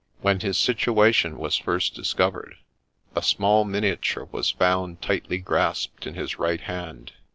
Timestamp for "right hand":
6.39-7.11